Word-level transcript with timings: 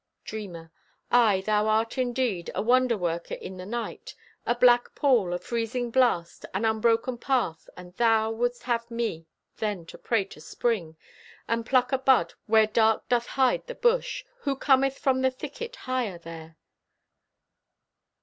Dreamer: 0.23 0.71
Aye, 1.11 1.41
thou 1.45 1.67
art 1.67 1.95
indeed 1.95 2.49
A 2.55 2.61
wonder 2.63 2.97
worker 2.97 3.35
in 3.35 3.57
the 3.57 3.67
night! 3.67 4.15
A 4.47 4.55
black 4.55 4.95
pall, 4.95 5.31
a 5.31 5.37
freezing 5.37 5.91
blast, 5.91 6.43
An 6.55 6.65
unbroken 6.65 7.19
path—and 7.19 7.95
thou 7.97 8.31
Wouldst 8.31 8.63
have 8.63 8.89
me 8.89 9.27
then 9.57 9.85
to 9.85 9.99
prate 9.99 10.35
o' 10.35 10.39
Spring, 10.39 10.97
And 11.47 11.67
pluck 11.67 11.91
a 11.91 11.99
bud 11.99 12.33
where 12.47 12.65
dark 12.65 13.07
doth 13.09 13.27
hide 13.27 13.67
the 13.67 13.75
bush! 13.75 14.25
Who 14.39 14.55
cometh 14.55 14.97
from 14.97 15.21
the 15.21 15.29
thicket 15.29 15.75
higher 15.85 16.17
there? 16.17 16.57